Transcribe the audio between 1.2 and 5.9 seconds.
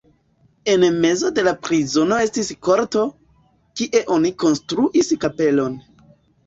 de la prizono estis korto, kie oni konstruis kapelon.